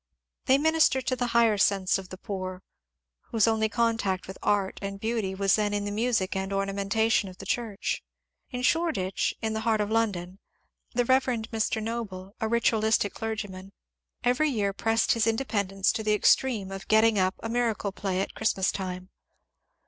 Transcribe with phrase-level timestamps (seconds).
[0.45, 2.61] They minister to the higher sense of the poor^
[3.29, 7.37] whose only contact with art and beauty was then in the music and ornamentation of
[7.37, 8.01] the church.
[8.49, 10.39] In Shoreditch, in the heart of London,
[10.95, 11.25] the Rev.
[11.25, 11.83] Mr.
[11.83, 13.73] Noble, a ritualistic clergyman,
[14.23, 18.33] every year pressed his independence to the extreme of getting up a miracle play at
[18.33, 19.11] Christmas time.